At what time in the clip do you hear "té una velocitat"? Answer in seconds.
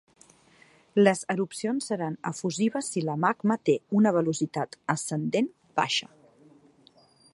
3.69-4.77